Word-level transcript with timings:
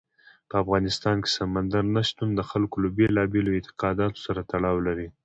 په 0.49 0.55
افغانستان 0.63 1.15
کې 1.23 1.29
سمندر 1.37 1.83
نه 1.95 2.01
شتون 2.09 2.29
د 2.35 2.41
خلکو 2.49 2.75
له 2.83 2.89
بېلابېلو 2.97 3.49
اعتقاداتو 3.55 4.19
سره 4.25 4.39
تړاو 4.51 4.77
لري. 4.87 5.07